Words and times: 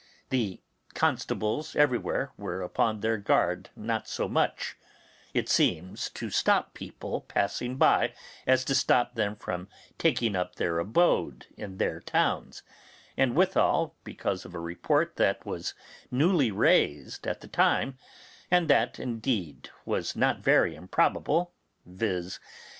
The 0.31 0.63
constables 0.95 1.75
everywhere 1.75 2.31
were 2.35 2.63
upon 2.63 3.01
their 3.01 3.17
guard 3.17 3.69
not 3.75 4.07
so 4.07 4.27
much, 4.27 4.75
It 5.31 5.47
seems, 5.47 6.09
to 6.15 6.31
stop 6.31 6.73
people 6.73 7.21
passing 7.21 7.75
by 7.77 8.15
as 8.47 8.65
to 8.65 8.73
stop 8.73 9.13
them 9.13 9.35
from 9.35 9.69
taking 9.99 10.35
up 10.35 10.55
their 10.55 10.79
abode 10.79 11.45
in 11.55 11.77
their 11.77 11.99
towns, 11.99 12.63
and 13.15 13.35
withal 13.35 13.93
because 14.03 14.43
of 14.43 14.55
a 14.55 14.59
report 14.59 15.17
that 15.17 15.45
was 15.45 15.75
newly 16.09 16.49
raised 16.49 17.27
at 17.27 17.39
that 17.41 17.53
time: 17.53 17.99
and 18.49 18.67
that, 18.69 18.97
indeed, 18.99 19.69
was 19.85 20.15
not 20.15 20.39
very 20.39 20.73
improbable, 20.73 21.53
viz. 21.85 22.39